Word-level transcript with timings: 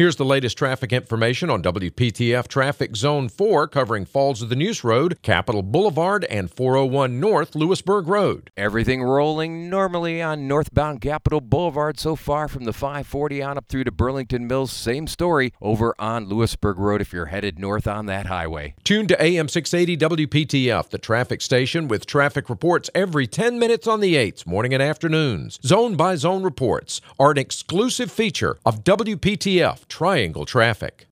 Here's 0.00 0.16
the 0.16 0.24
latest 0.24 0.56
traffic 0.56 0.94
information 0.94 1.50
on 1.50 1.62
WPTF 1.62 2.48
Traffic 2.48 2.96
Zone 2.96 3.28
4 3.28 3.68
covering 3.68 4.06
Falls 4.06 4.40
of 4.40 4.48
the 4.48 4.56
Neuse 4.56 4.82
Road, 4.82 5.20
Capital 5.20 5.62
Boulevard, 5.62 6.24
and 6.30 6.50
401 6.50 7.20
North 7.20 7.54
Louisburg 7.54 8.08
Road. 8.08 8.50
Everything 8.56 9.02
rolling 9.02 9.68
normally 9.68 10.22
on 10.22 10.48
northbound 10.48 11.02
Capital 11.02 11.42
Boulevard 11.42 12.00
so 12.00 12.16
far 12.16 12.48
from 12.48 12.64
the 12.64 12.72
540 12.72 13.42
on 13.42 13.58
up 13.58 13.68
through 13.68 13.84
to 13.84 13.90
Burlington 13.90 14.46
Mills. 14.46 14.72
Same 14.72 15.06
story 15.06 15.52
over 15.60 15.94
on 15.98 16.24
Louisburg 16.24 16.78
Road 16.78 17.02
if 17.02 17.12
you're 17.12 17.26
headed 17.26 17.58
north 17.58 17.86
on 17.86 18.06
that 18.06 18.24
highway. 18.24 18.72
Tune 18.84 19.06
to 19.06 19.22
AM 19.22 19.50
680 19.50 19.98
WPTF, 20.26 20.88
the 20.88 20.96
traffic 20.96 21.42
station 21.42 21.88
with 21.88 22.06
traffic 22.06 22.48
reports 22.48 22.88
every 22.94 23.26
10 23.26 23.58
minutes 23.58 23.86
on 23.86 24.00
the 24.00 24.14
8s, 24.14 24.46
morning 24.46 24.72
and 24.72 24.82
afternoons. 24.82 25.60
Zone 25.62 25.94
by 25.94 26.16
zone 26.16 26.42
reports 26.42 27.02
are 27.18 27.32
an 27.32 27.36
exclusive 27.36 28.10
feature 28.10 28.56
of 28.64 28.82
WPTF 28.82 29.89
Triangle 29.90 30.46
Traffic. 30.46 31.08